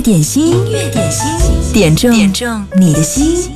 [0.00, 1.24] 点心，点心，
[1.72, 1.94] 点
[2.34, 3.50] 中你的心。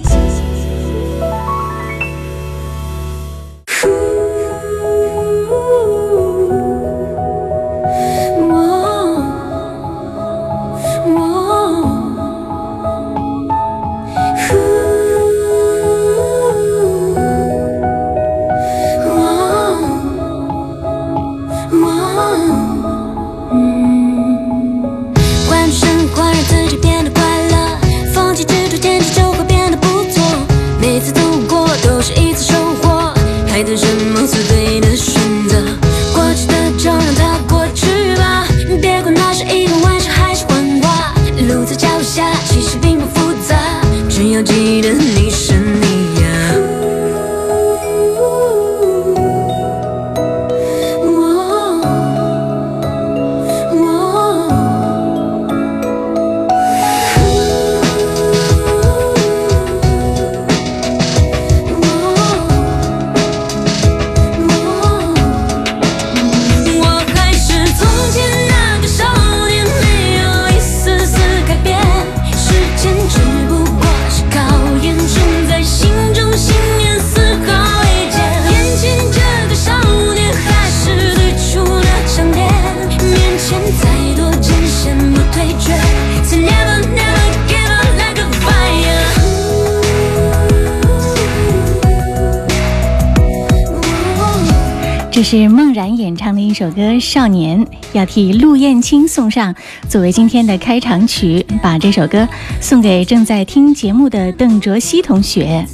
[95.15, 99.55] 这是梦然演唱的一首歌《少年》，要替陆燕青送上，
[99.89, 102.27] 作为今天的开场曲，把这首歌
[102.61, 105.65] 送给正在听节目的邓卓熙同学。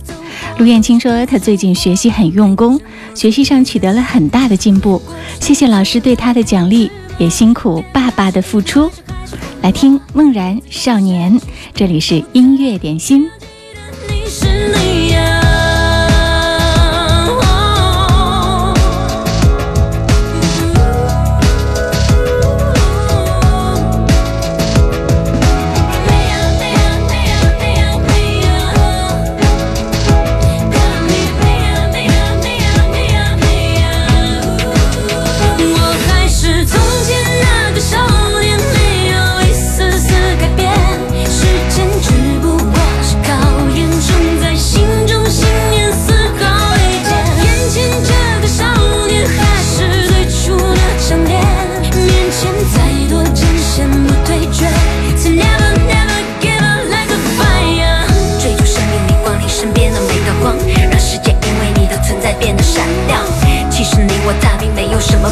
[0.58, 2.78] 陆燕青说，他最近学习很用功，
[3.14, 5.00] 学习上取得了很大的进步。
[5.40, 8.90] 谢谢老师对他的奖励，也辛苦爸爸的付出。
[9.62, 11.32] 来听梦然《少年》，
[11.72, 13.22] 这里是音乐点心。
[65.00, 65.28] 什么？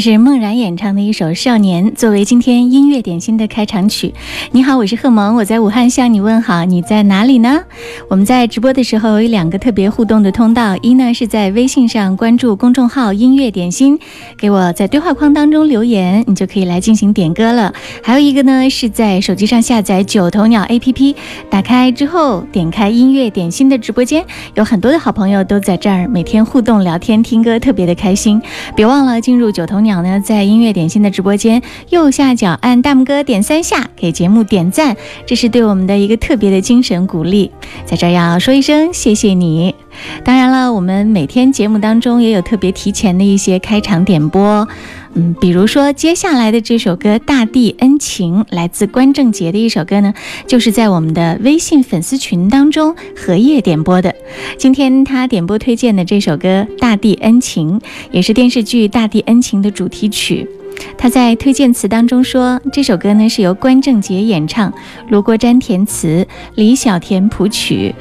[0.00, 4.14] 是梦然演唱的一首《少年》，作为今天音乐点心的开场曲。
[4.50, 7.60] 你好，我是贺萌，我在武汉向你问好，你在哪里呢？
[8.08, 13.98] 我们在直播的时候有两个特别互动的通道，一呢是在微信上关注公众号“音乐点心”，
[14.40, 17.74] 给我在对话框当中留言，你就可以来进行点歌了。
[18.02, 21.14] 还有一个呢是在手机上下载九头鸟 APP，
[21.50, 24.24] 打开之后点开“音乐点心”的直播间，
[24.54, 28.40] 有很多的好朋友都在这儿，每天互动聊天听歌，特别的开心。
[28.74, 29.90] 别忘了进入九头鸟。
[30.22, 37.50] 在音乐点心的直播间右下角按大拇哥点三下，给节目点赞，这是对我们的一个特别的精神鼓励。
[37.84, 39.74] 在这要说一声谢谢你。
[40.24, 44.66] 当然了，我们每天节目当中也有特别提前的一些开场点播。
[45.14, 50.14] 嗯，比如说接下来的这首歌《大地恩情》，来自关正杰的一首歌呢，
[50.46, 54.14] 就是在我们的微信粉丝群当中荷叶点播的。
[54.56, 57.80] 今天他点播推荐的这首歌《大地恩情》，
[58.12, 60.46] 也是电视剧《大地恩情》的主题曲。
[60.96, 64.72] 他在推荐词当中说，这首歌呢是由关正杰演唱，
[65.08, 67.92] 罗国詹填词，李小田谱曲。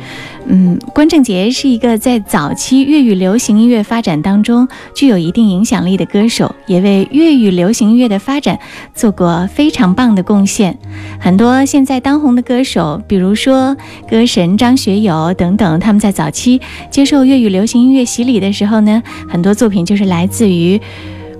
[0.51, 8.57] 嗯，关正杰是一个在早期粤语流行音乐发展当中具有一定影响力的歌手，也为粤语流行音乐的发展
[8.95, 10.75] 做过非常棒的贡献。
[11.19, 13.77] 很多现在当红的歌手，比如说
[14.09, 16.59] 歌神张学友等等，他们在早期
[16.89, 20.81] 接受粤语流行音乐洗礼的时候呢，很多作品就是来自于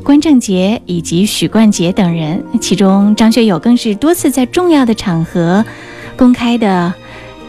[0.03, 2.43] 关正杰以及许冠杰等人。
[2.61, 5.65] 其中，张学友更是多次在重要的场合
[6.15, 6.93] 公开的。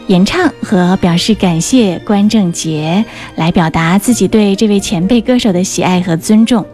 [0.07, 3.03] 演唱和表示感谢关正杰，
[3.35, 6.65] 来表达自己对这位前辈歌手的喜爱和尊重。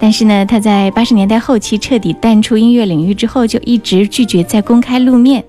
[0.00, 5.44] 但是呢，他在八十年代后期彻底淡出音乐领域之后，就一直拒绝再公开露面。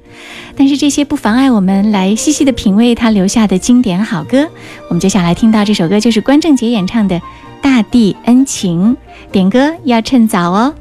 [0.56, 4.48] 但是这些不妨碍我们来细细的品味他留下的经典好歌。
[4.90, 7.16] 我们接下来听到这首歌就是关正杰演唱的
[7.62, 8.96] 《大地恩情》，
[9.31, 10.74] 点歌要趁早哦。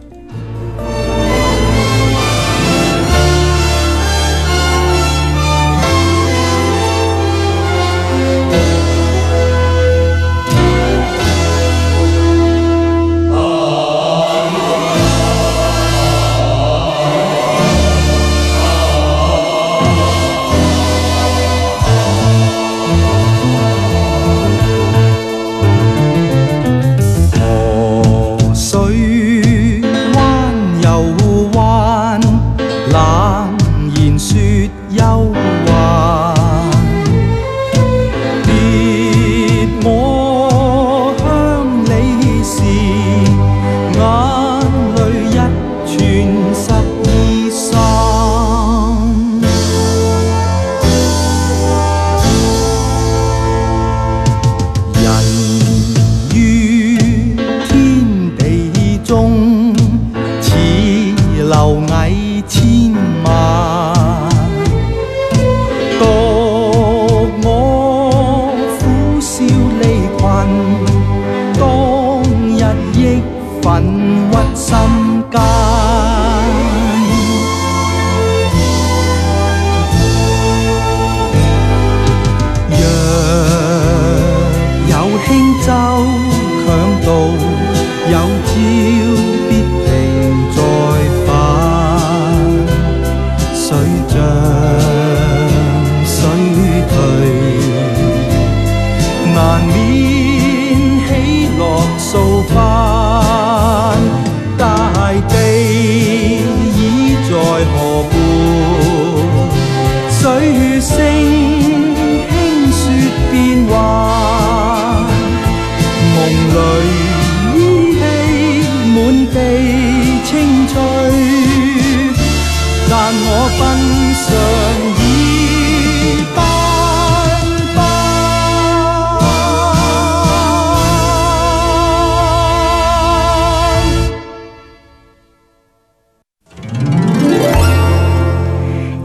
[110.41, 111.42] 女星。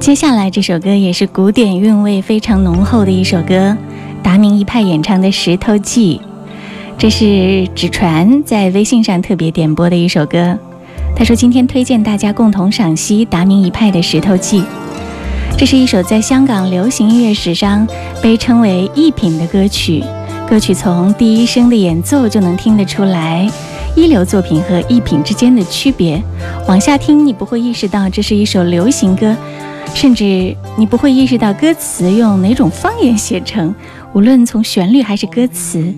[0.08, 3.76] 接下来这首歌也是古典韵味非常浓厚的一首歌，
[4.24, 6.22] 达明一派演唱的《石头记》，
[6.98, 10.58] 这是纸船在微信上特别点播的一首歌。
[11.14, 14.62] 他说：“今天推荐大家共同赏析达明一派的《石头记》，
[15.58, 17.86] 这是一首在香港流行音乐史上
[18.24, 20.02] 被称为一品的歌曲。
[20.50, 23.46] 歌曲从第一声的演奏就能听得出来，
[23.94, 26.24] 一流作品和一品之间的区别。
[26.66, 29.36] 往下听，你不会意识到这是一首流行歌。”
[29.94, 33.74] 甚至你不会意识到歌词用哪种方言写成，
[34.14, 35.92] 无论从旋律还是歌词，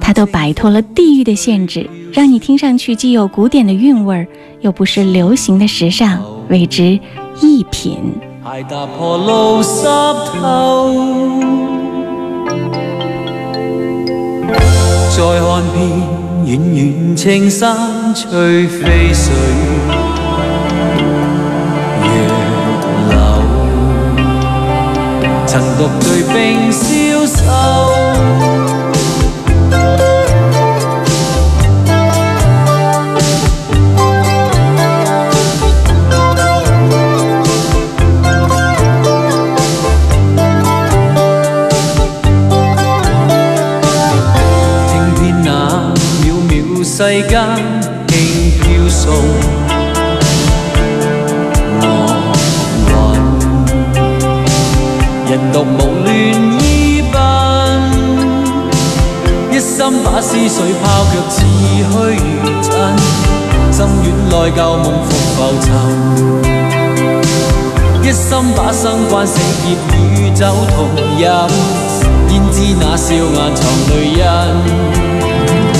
[0.00, 4.26] 它都摆脱了地域的限制，让你听上去既有古典的韵味，
[4.60, 6.98] 又不失流行的时尚，为之
[7.40, 7.98] 一品。
[16.46, 17.76] 远远青山，
[25.60, 27.97] 曾獨具並消瘦。
[68.80, 69.74] 生关死劫，
[70.22, 70.86] 与酒同
[71.18, 71.22] 饮，
[72.28, 74.12] 焉知那笑颜藏泪
[75.72, 75.77] 印？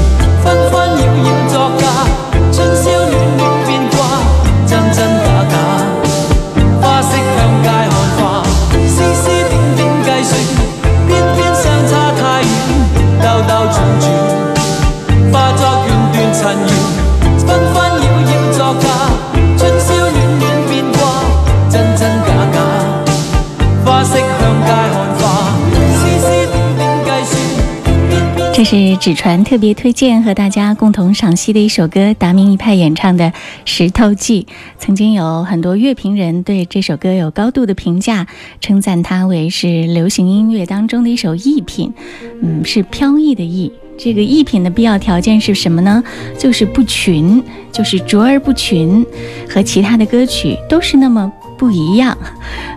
[28.70, 33.24] 是纸船特别推荐和大家共同赏析的一首歌，达明一派演唱的
[33.64, 34.42] 《石头记》。
[34.78, 38.26] 曾经有很多乐评人对这首歌有高度的评价，
[38.60, 41.94] 称赞它为是流行音乐当中的一首逸品。
[42.42, 43.72] 嗯，是飘逸的逸。
[43.96, 46.04] 这个逸品的必要条件是什么呢？
[46.36, 49.02] 就是不群，就是卓而不群，
[49.48, 51.32] 和其他的歌曲都是那么。
[51.58, 52.16] 不一样，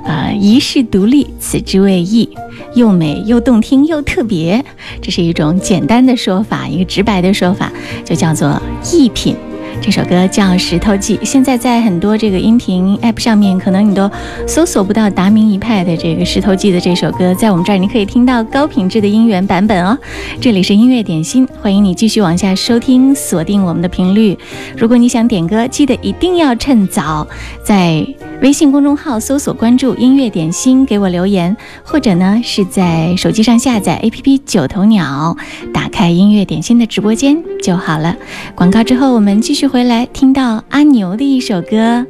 [0.04, 2.28] 呃，一世独立，此之谓异，
[2.74, 4.66] 又美又动听又特别，
[5.02, 7.72] 这是一种简单的说法，一个直白的说法，
[8.04, 8.60] 就叫做
[8.92, 9.36] 异品。
[9.80, 14.10] 这首歌叫《石头记》，现在在很多这个音频 app 上面，可能你都
[14.46, 19.98] 搜索不到达明一派的这个《石头记》的这首歌，在我们这儿你可以听到高品质的音源版本哦。
[20.40, 24.38] 这里是音乐点心，欢迎你继续往下收听，锁定我们的频率。
[24.78, 27.28] 如果你想点歌，记得一定要趁早，
[27.63, 28.06] 在
[28.42, 35.36] 微信公众号搜索关注“音乐点心”，给我留言，或者呢是在手机上下载 app 九头鸟，
[35.74, 38.16] 打开音乐点心的直播间就好了。
[38.56, 39.61] 广告之后，我们继续。
[39.62, 42.03] 就回来听到阿牛的一首歌，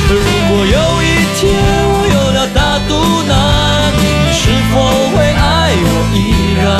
[0.07, 0.11] 如
[0.47, 1.05] 果有一
[1.35, 1.39] 天
[1.91, 2.95] 我有了大肚
[3.27, 3.99] 腩，你
[4.31, 4.71] 是否
[5.11, 6.79] 会爱我依然？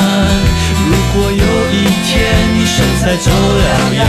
[0.88, 1.74] 如果有一
[2.08, 4.08] 天你身材走了样，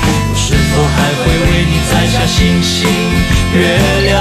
[0.00, 0.02] 我
[0.34, 2.88] 是否还会为你摘下星星
[3.54, 3.58] 月
[4.06, 4.16] 亮？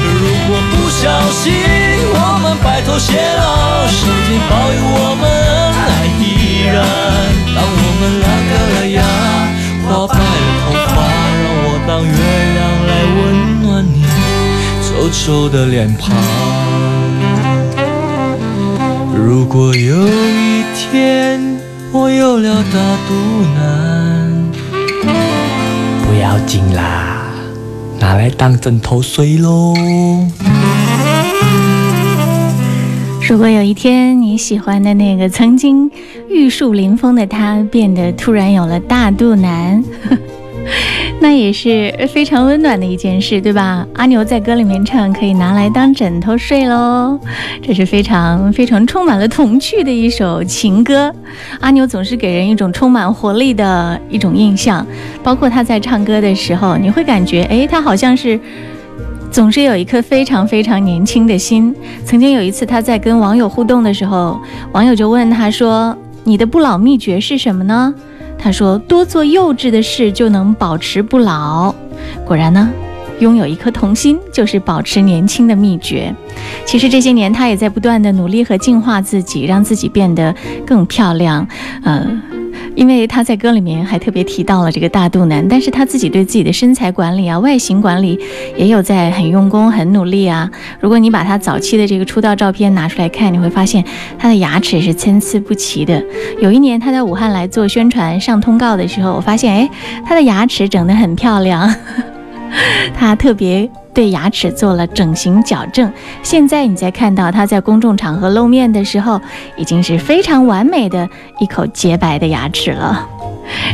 [0.00, 0.10] 如
[0.50, 1.81] 果不小心。
[2.98, 5.30] 携手偕老，上帝保佑我们
[5.72, 6.84] 恩爱依然。
[7.54, 9.02] 当我们拉掉了牙，
[9.86, 11.00] 花白了头发，
[11.40, 14.04] 让我当月亮来温暖你
[14.84, 16.14] 皱皱的脸庞。
[19.16, 21.40] 如果有一天
[21.92, 25.14] 我有了大肚腩，
[26.06, 27.16] 不要紧啦，
[27.98, 29.74] 拿来当枕头睡喽。
[33.32, 35.90] 如果有一天你喜欢的那个曾经
[36.28, 39.82] 玉树临风的他变得突然有了大肚腩，
[41.18, 43.86] 那也是非常温暖的一件事，对吧？
[43.94, 47.18] 阿牛在歌里面唱，可以拿来当枕头睡喽，
[47.62, 51.10] 这是非常非常充满了童趣的一首情歌。
[51.60, 54.86] 阿牛总是给人一种充满活力的一种印象，
[55.24, 58.38] 包括他在唱歌的时候，你会感觉，哎，他好像是。
[59.32, 61.74] 总是有一颗非常非常年轻的心。
[62.04, 64.38] 曾经有一次，他在跟网友互动的时候，
[64.72, 67.94] 网友就问他说：“你的不老秘诀是什么呢？”
[68.38, 71.74] 他说：“多做幼稚的事就能保持不老。”
[72.26, 72.70] 果然呢，
[73.20, 76.14] 拥有一颗童心就是保持年轻的秘诀。
[76.66, 80.34] 其实这些年，他也在不断的努力和进化自己，让自己变得
[80.66, 81.48] 更漂亮。
[81.82, 82.06] 呃。
[82.74, 88.18] 因为他在歌里面还特别提到了这个大肚腩，但是他自己对自己的身材管理啊、外形管理
[88.56, 90.50] 也有在很用功、很努力啊。
[90.80, 93.84] 如果你把他早期的这个出道照片拿出来看，你会发现
[94.18, 96.02] 他的牙齿是参差不齐的。
[96.40, 99.70] 有一年他在武汉来做宣传上通告的时候，我发现哎，
[100.06, 101.72] 他的牙齿整得很漂亮，
[102.94, 103.68] 他特别。
[103.94, 105.90] 对牙齿做了整形矫正，
[106.22, 109.20] 现在你在看到他在公众场合露面的时候，
[109.56, 113.06] 已经是非常完美的一口洁白的牙齿了。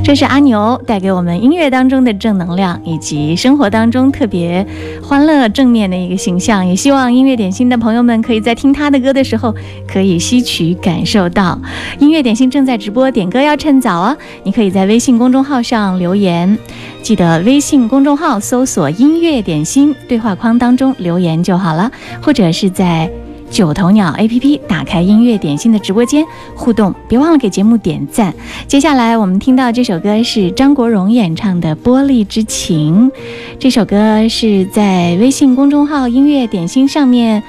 [0.02, 4.66] 这是阿牛带给我们音乐当中的正能量，以及生活当中特别
[5.02, 6.66] 欢乐正面的一个形象。
[6.66, 9.54] 也希望音乐点心的朋友们可以在听他的歌的时候，
[9.87, 11.57] 可以吸取感受到。
[12.00, 14.16] 音乐点心正在直播，点歌要趁早哦！
[14.42, 16.59] 你可以在微信公众号上留言，
[17.02, 19.94] 记得微信公众号搜索“音乐点心”。
[20.09, 21.90] 对话框当中留言就好了，
[22.21, 23.09] 或者是在
[23.51, 26.25] 九头鸟 A P P 打开音乐点心的直播间
[26.57, 28.35] 互动，别忘了给节目点赞。
[28.66, 33.11] 接下来我们听到这首歌是张国荣演唱的《玻璃之情》，
[33.59, 37.42] 这首歌是在微信公众号“音乐点心”上面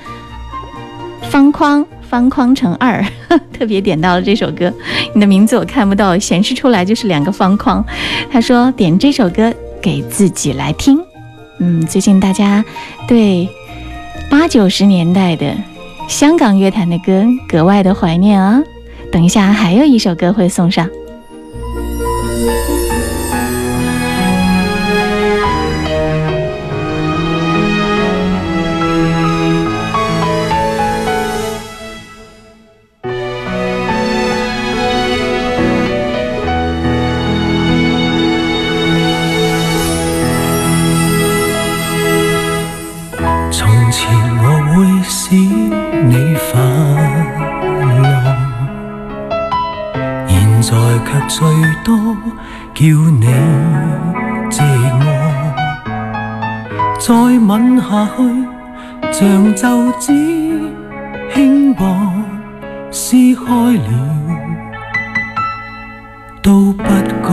[1.29, 3.03] 方框方框乘二，
[3.57, 4.71] 特别点到了这首歌。
[5.15, 7.83] 你的名字我看不到显示出来，就是两个方框。
[8.29, 10.99] 他说点这首歌给自己来听。
[11.59, 12.63] 嗯，最近大家
[13.07, 13.47] 对
[14.29, 15.55] 八九十年代的
[16.07, 18.61] 香港乐坛的歌格外的怀念啊！
[19.11, 20.89] 等一下，还有一首歌会送上。
[57.91, 60.13] 下去，像袖子
[61.33, 61.83] 轻薄，
[62.91, 63.89] 撕开了
[66.43, 67.29] 都不觉。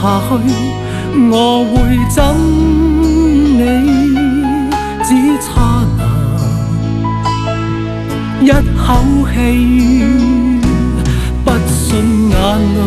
[0.01, 0.33] 下去，
[1.29, 1.35] 我
[1.65, 2.19] 會憎
[3.59, 3.63] 你，
[5.03, 5.09] 只
[5.43, 5.47] 差
[5.99, 6.01] 那
[8.41, 8.55] 一口
[9.35, 9.37] 氣，
[11.45, 11.85] 不信
[12.31, 12.37] 眼
[12.79, 12.81] 淚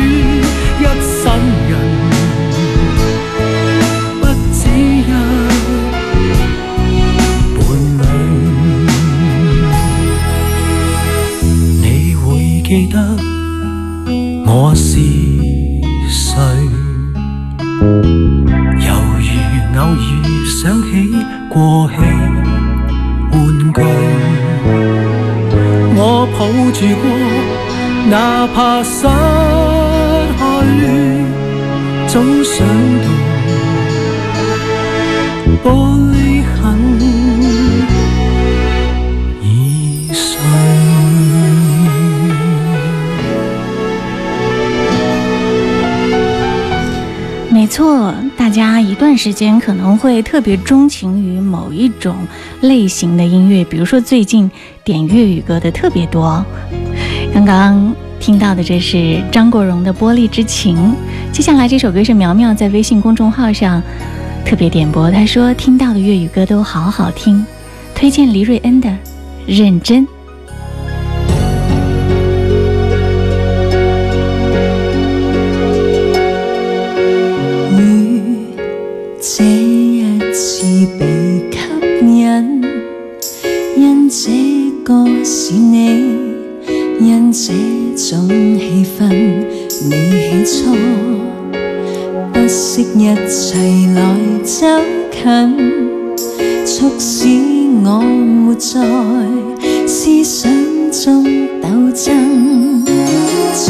[49.19, 52.15] 时间可能会特别钟情于某一种
[52.61, 54.49] 类型的音乐，比如说最近
[54.85, 56.43] 点粤语歌的特别多。
[57.35, 60.95] 刚刚听到的这是张国荣的《玻璃之情》，
[61.33, 63.83] 接下来这首歌是苗苗在微信公众号上
[64.47, 67.45] 特别点播她说听到的粤语歌都好好听，
[67.95, 68.89] 推荐黎瑞恩的
[69.47, 70.07] 《认真》。
[79.21, 80.63] 这一次
[80.97, 81.09] 被
[81.51, 82.65] 吸引，
[83.77, 86.15] 因这个是你，
[87.01, 87.49] 因这
[88.11, 89.91] 种气氛，你
[90.45, 90.77] 起初
[92.33, 93.57] 不惜一切
[93.97, 94.67] 来走
[95.11, 97.27] 近，促使
[97.85, 100.53] 我没在思想
[100.93, 101.25] 中
[101.61, 102.85] 斗争，
[103.53, 103.67] 情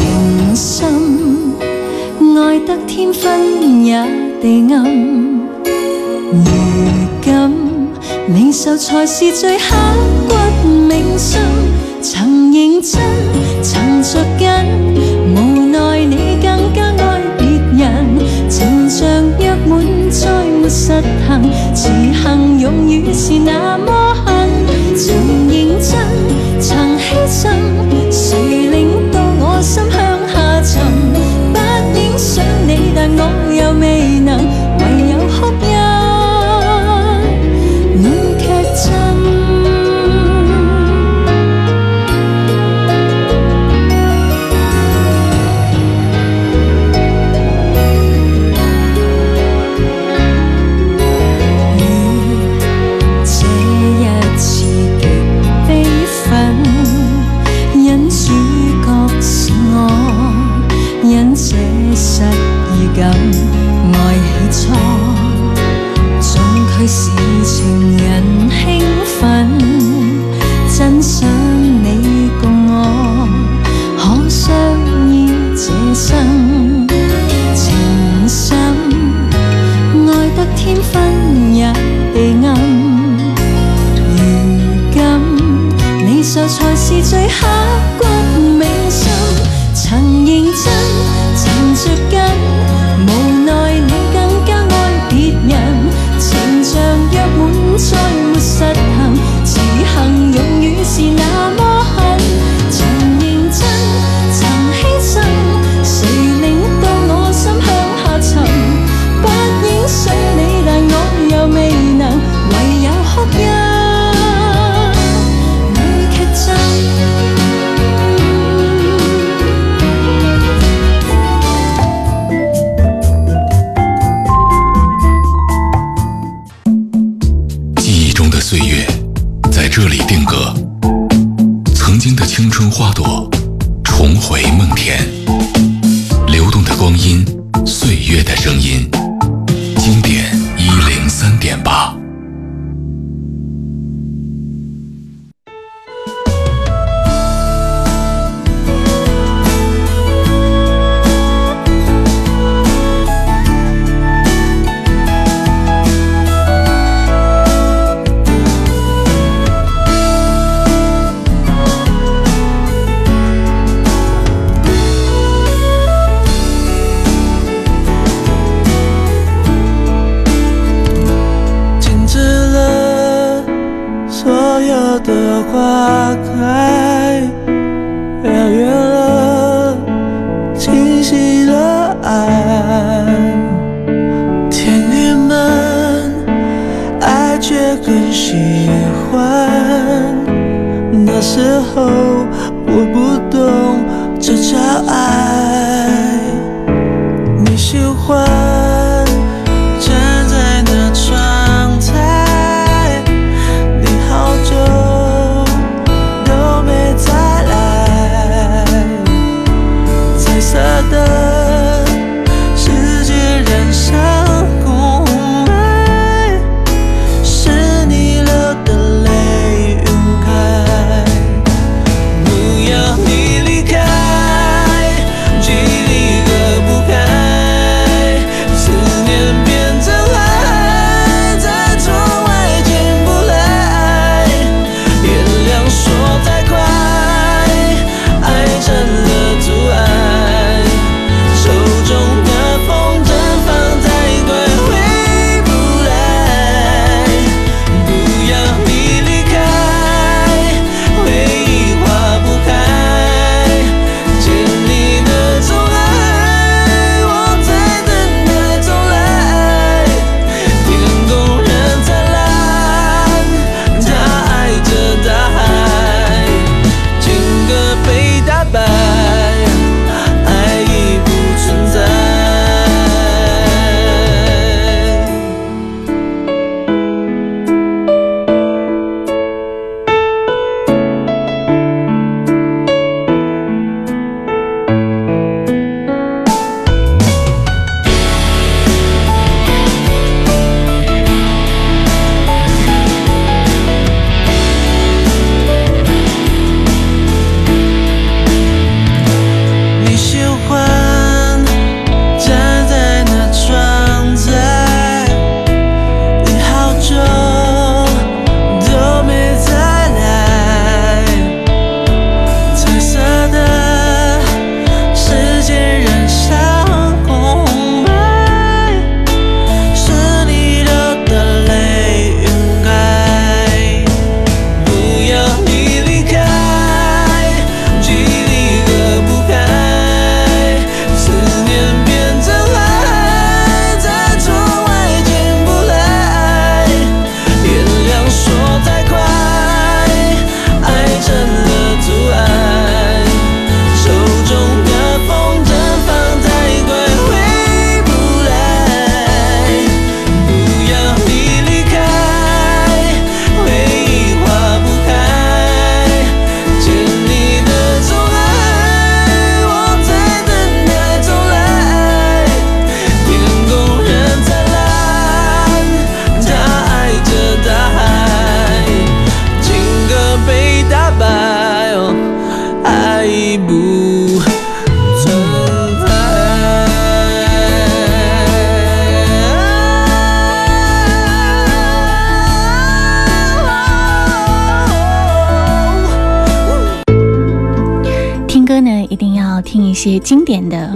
[0.55, 0.87] 深
[2.37, 3.99] 爱得天昏也
[4.39, 5.38] 地暗。
[6.31, 6.35] 如
[7.21, 7.57] 今，
[8.27, 9.75] 你受才是最刻
[10.61, 11.39] 骨铭心。
[12.01, 13.01] 曾认真，
[13.63, 14.47] 曾着紧，
[15.35, 17.47] 无奈你更加爱别
[17.83, 18.47] 人。
[18.47, 19.05] 情像
[19.39, 20.29] 约满，再
[20.61, 21.87] 没实行，辞
[22.21, 24.47] 行用语是那么狠。
[24.95, 25.15] 曾
[25.49, 26.07] 认真，
[26.61, 27.88] 曾牺牲。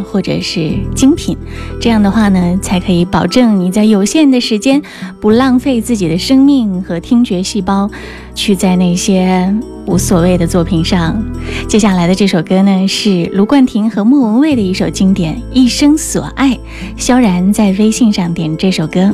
[0.04, 1.36] 或者是精品，
[1.80, 4.82] 这样的话呢，才可以保证你在有限的时间
[5.20, 7.90] 不浪费自己的生命和听觉细胞，
[8.36, 9.54] 去在那些
[9.86, 11.24] 无所谓的作品上。
[11.68, 16.50] 接下来的这首歌呢，是卢冠廷和莫文蔚的一首经典《一生所爱》。
[16.98, 19.12] 萧然在微信上点这首歌，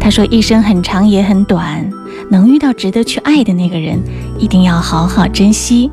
[0.00, 1.88] 他说：“一生很长也很短，
[2.30, 3.98] 能遇到值得去爱的那个人，
[4.38, 5.90] 一定要好好珍惜。”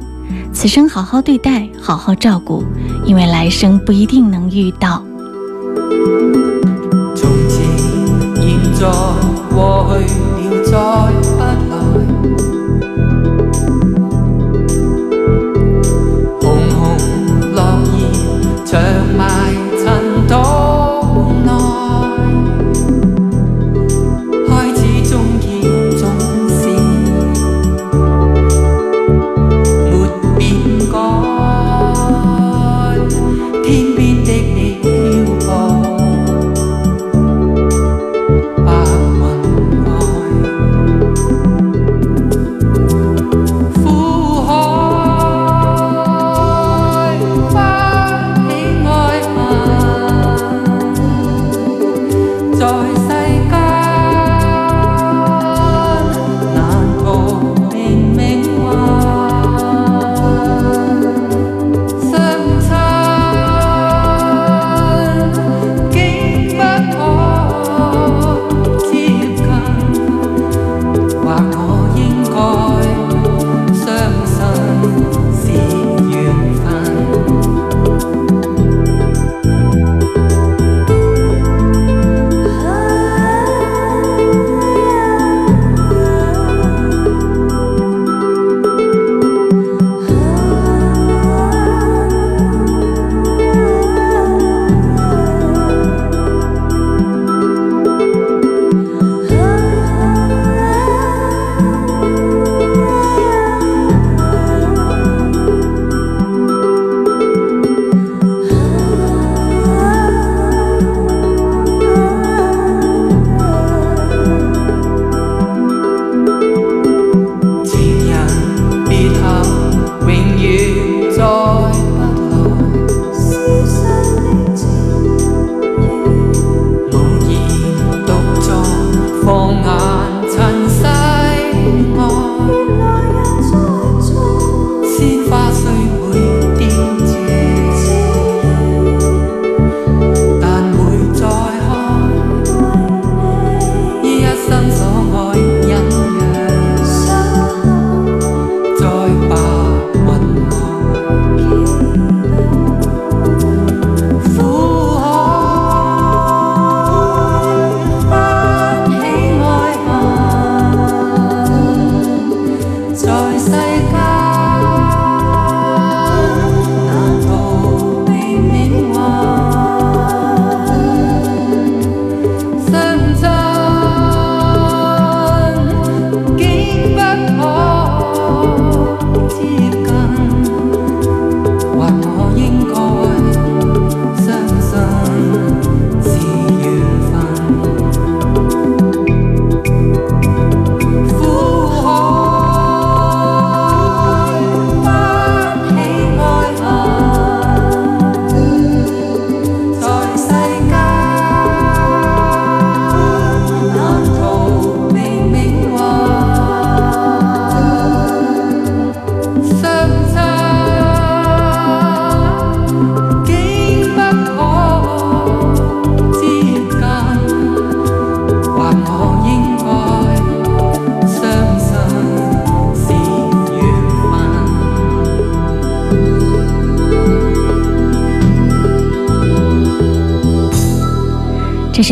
[0.53, 2.63] 此生好好对待，好好照顾，
[3.05, 5.03] 因为来生不一定能遇到。
[7.15, 7.61] 从前
[8.45, 10.30] 去。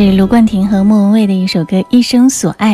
[0.06, 2.74] 是卢冠廷和莫文蔚的一首歌《一生所爱》。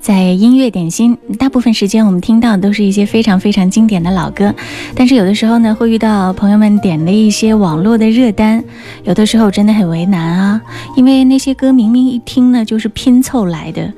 [0.00, 4.52] 在音乐点心，大部分时间我们听到的都是一些非常非常经典的老歌，
[4.92, 8.62] 但是有的时候呢，会遇到朋友们点的一些网络的热单，
[9.04, 10.60] 有的时候真的很为难啊，
[10.96, 13.90] 因为那些歌明明一听呢就是拼凑来的，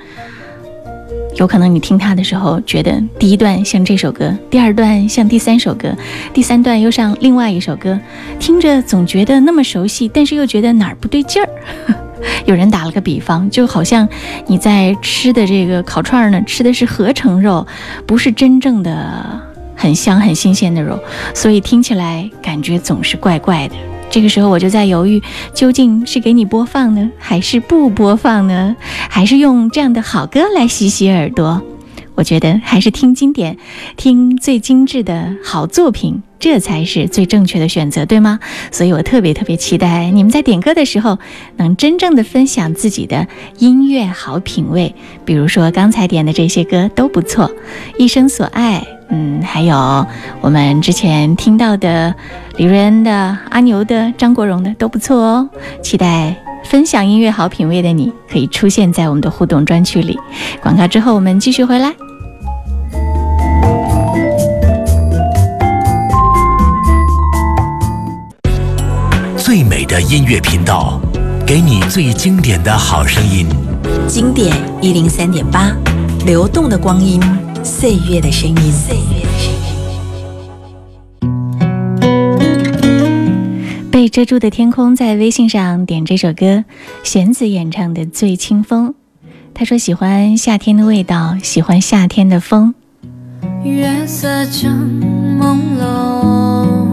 [1.39, 5.95] 有可能你听它的时候觉得第一段像这首歌，第二段像第三首歌，
[6.35, 7.99] 第三段又像另外一首歌，
[8.39, 11.49] 听着总觉得那么熟悉，但是又觉得哪儿不对劲儿。
[12.47, 14.09] 有人打了个比方，就好像
[14.47, 17.67] 你在吃的这个烤串儿呢，吃的是合成肉，
[18.07, 19.41] 不是真正的
[19.75, 20.99] 很香、很新鲜的肉，
[21.35, 23.75] 所以听起来感觉总是怪怪的。
[24.09, 25.21] 这个时候我就在犹豫，
[25.53, 28.75] 究竟是给你播放呢，还是不播放呢？
[29.11, 31.61] 还是用这样的好歌来洗洗耳朵？
[32.17, 33.57] 我觉得还是听经典，
[33.97, 38.41] 听最精致的好作品，这才是最正确的选择，对吗？
[38.73, 41.19] 所以我特别特别期待你们在点歌的时候，
[41.59, 44.95] 能真正的分享自己的音乐好品味。
[45.27, 47.49] 比如说刚才点的这些歌都不错，
[47.99, 48.79] 《一生所爱》，
[49.11, 49.77] 嗯，还有
[50.41, 52.14] 我们之前听到的
[52.57, 55.51] 李瑞恩的、阿牛的、张国荣的都不错哦。
[55.83, 60.19] 期待分享音乐好品味的你可以出现在我们的互动专区里。
[60.62, 61.95] 广告之后我们继续回来。
[69.47, 71.01] 最美的音乐频道，
[71.47, 73.47] 给你最经典的好声音。
[74.09, 75.70] 经典一零三点八，
[76.26, 77.22] 流动的光阴，
[77.62, 78.57] 岁月的声音。
[78.72, 79.24] 岁月
[81.20, 83.88] 的声音。
[83.88, 86.64] 被遮住的天空，在微信上点这首歌，
[87.05, 88.90] 弦子演唱的《最清风》。
[89.55, 92.74] 他说喜欢夏天的味道，喜欢夏天的风。
[93.62, 95.01] 月色正
[95.40, 96.86] 朦胧。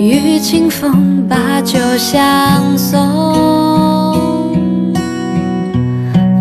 [0.00, 2.94] 与清风把酒相送，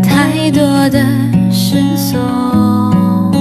[0.03, 1.03] 太多的
[1.51, 3.31] 失措，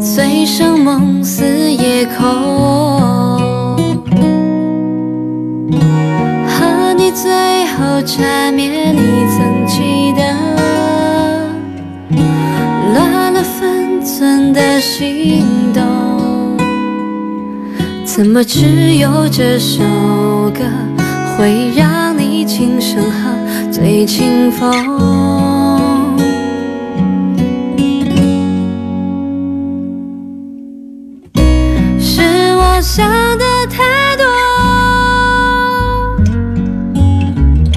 [0.00, 2.20] 醉生梦死也空。
[6.48, 7.30] 和你最
[7.76, 10.22] 后缠绵，你曾记得？
[12.94, 15.61] 乱了分寸的心。
[18.14, 19.82] 怎么只有这首
[20.50, 20.60] 歌
[21.38, 23.72] 会让你轻声哼？
[23.72, 24.70] 醉清风，
[31.98, 32.20] 是
[32.56, 33.08] 我想
[33.38, 34.14] 的太
[37.72, 37.74] 多，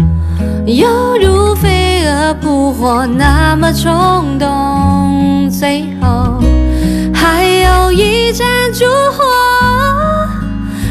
[0.67, 6.37] 犹如飞蛾扑火那么冲动，最后
[7.13, 8.83] 还有一盏烛。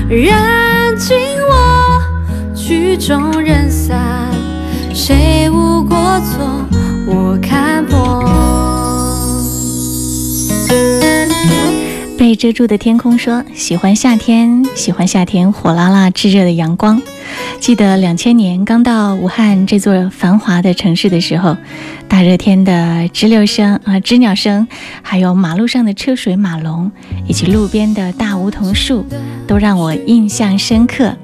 [0.08, 1.16] 燃尽
[1.48, 4.28] 我曲终人散
[4.92, 6.44] 谁无过错
[7.06, 8.22] 我看破
[12.18, 17.00] 被遮住的天空说喜欢夏天喜欢夏天火辣辣炙热的阳光
[17.60, 21.56] 记得两千年刚到武汉这座繁华的城市的时候，
[22.08, 24.66] 大热天的知了声啊，知鸟声，
[25.02, 26.90] 还有马路上的车水马龙，
[27.26, 29.04] 以及路边的大梧桐树，
[29.46, 31.14] 都让我印象深刻。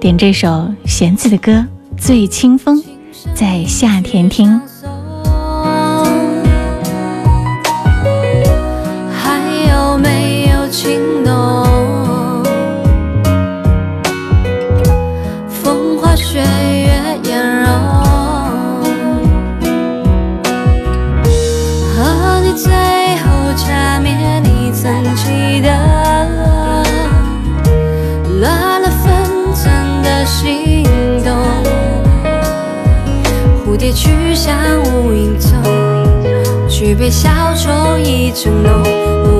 [0.00, 1.52] 点这首弦子的歌
[1.96, 2.76] 《醉清风》，
[3.34, 4.60] 在夏天听。
[34.84, 35.50] 无影踪，
[36.68, 39.37] 举杯消愁，意正浓。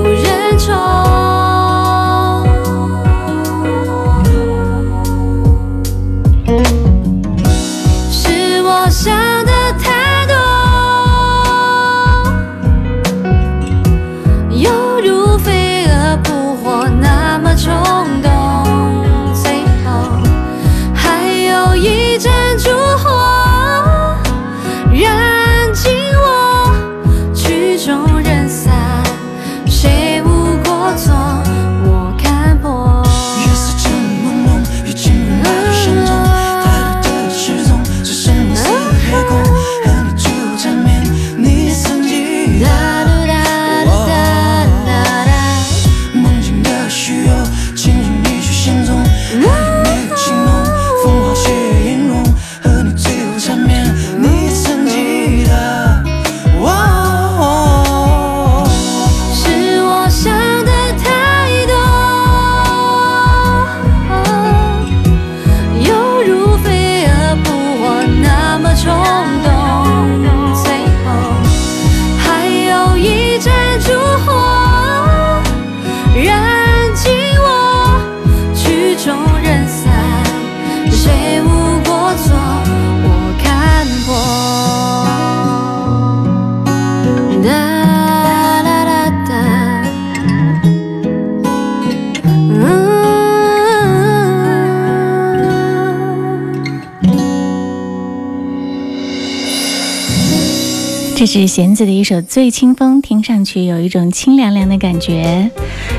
[101.19, 105.51] 这是弦子的一首《醉清风》，听上去有一种清凉凉的感觉。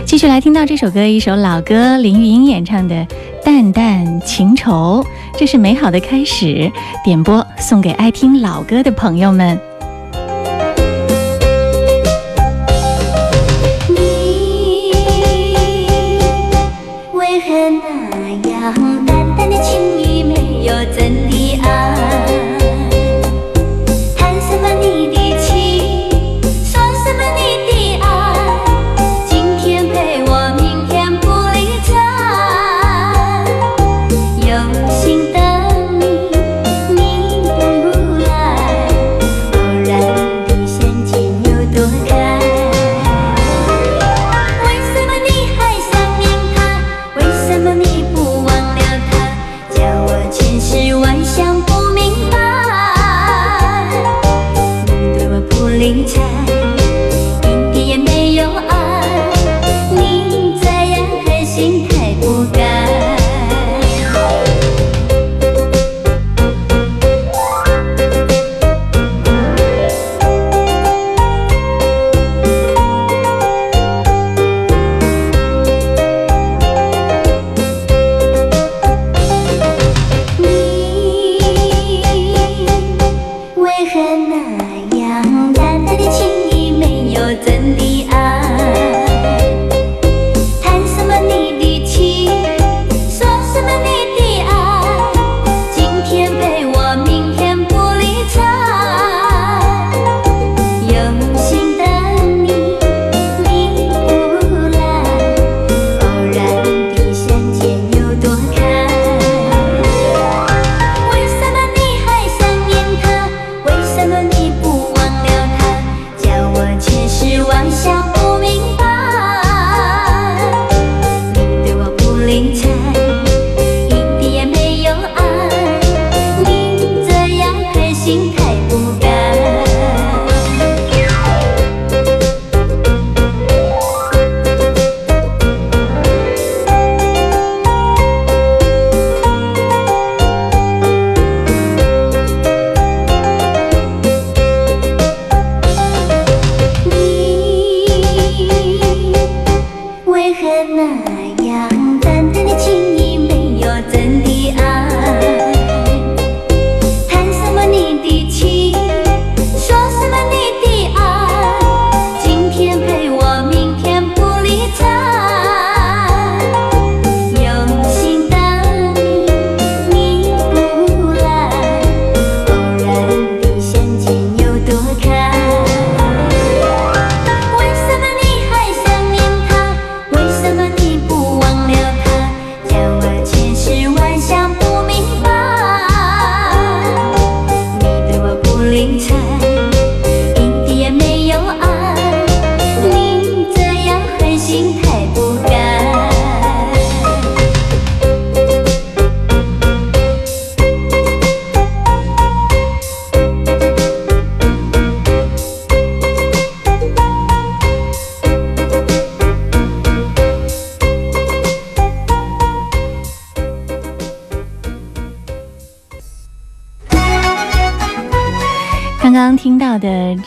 [0.05, 2.95] 继续来听到这首歌，一首老歌，林玉英演唱的
[3.43, 5.03] 《淡淡情愁》，
[5.37, 6.71] 这是美好的开始。
[7.03, 9.59] 点播送给爱听老歌的朋友们。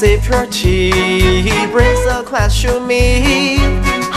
[0.00, 3.56] sip your tea Brings a question to me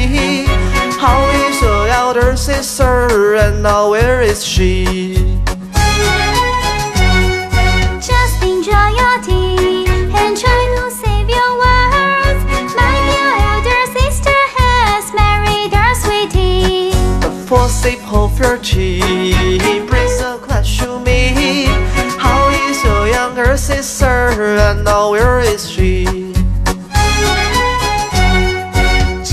[0.99, 5.28] how is your elder sister and now where is she?
[18.39, 18.99] super cheap.
[19.89, 21.65] Brings a question me.
[22.23, 24.05] How is your younger sister?
[24.65, 26.05] And now where is she?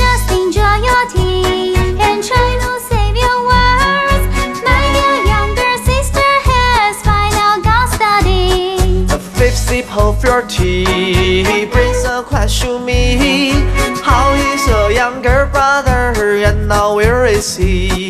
[0.01, 1.75] Just enjoy your tea
[2.07, 4.25] and try to save your words.
[4.65, 9.15] My your younger sister has finally final custody.
[9.15, 13.51] A fifth sip of your tea brings a question me.
[14.09, 15.95] How is your younger brother?
[16.49, 18.06] And now where is he?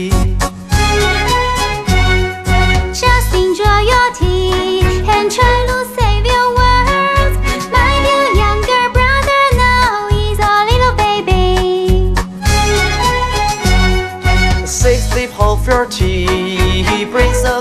[17.56, 17.60] 这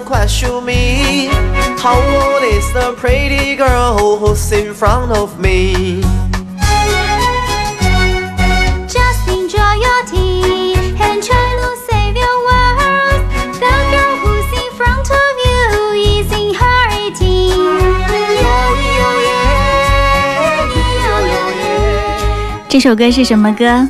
[22.81, 23.87] 首歌是什么歌？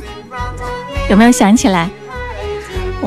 [1.08, 1.90] 有没有想起来？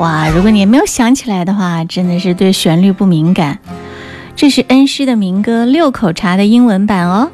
[0.00, 3.58] 哇，如果你没有想起来的话，真的是对旋律不敏感。
[4.34, 7.30] 这是恩施的民歌《六口茶》的英文版哦。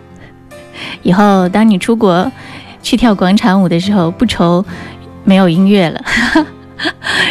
[1.04, 2.30] 以后当你出国
[2.82, 4.64] 去跳广场舞的时候，不愁
[5.22, 6.02] 没有音乐了。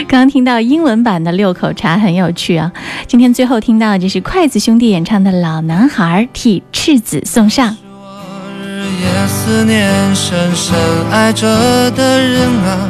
[0.07, 2.71] 刚刚听到英文版的《六口茶》很有趣啊。
[3.05, 7.75] 今天最后听到就是筷子兄弟演唱的《老男孩》，替赤子送上。
[7.91, 10.75] 我日夜思念深深
[11.11, 12.89] 爱着的人啊，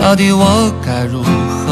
[0.00, 0.28] 到底
[0.86, 1.43] 该如何？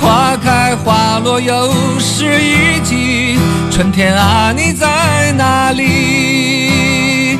[0.00, 3.38] 花开花落又是一季，
[3.70, 7.38] 春天啊，你在哪里？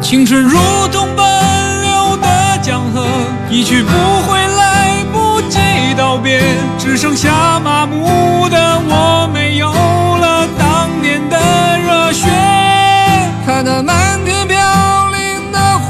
[0.00, 0.58] 青春如
[0.90, 3.04] 同奔流的江河，
[3.50, 3.90] 一去不
[4.22, 5.58] 回，来不及
[5.96, 6.40] 道别，
[6.78, 11.36] 只剩下麻木的我，没有了当年的
[11.78, 12.47] 热血。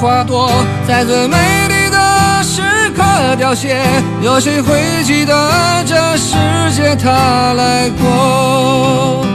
[0.01, 0.49] 花朵
[0.87, 1.37] 在最美
[1.69, 2.63] 丽的时
[2.97, 3.03] 刻
[3.37, 3.83] 凋谢，
[4.23, 6.37] 有谁会记得这世
[6.73, 9.27] 界它来过？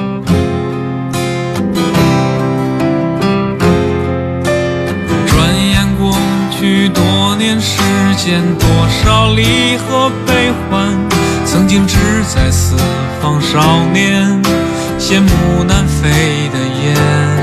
[5.27, 6.15] 转眼过
[6.57, 7.81] 去多年，世
[8.15, 10.97] 间多少离合悲欢，
[11.45, 11.97] 曾经志
[12.33, 12.77] 在四
[13.21, 14.41] 方少年，
[14.97, 16.09] 羡慕南飞
[16.53, 17.42] 的雁。